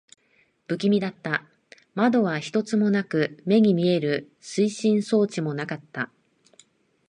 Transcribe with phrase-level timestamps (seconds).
[0.65, 1.45] 不気味だった。
[1.93, 6.09] 窓は一つもなく、目に見える推進装置もなかった。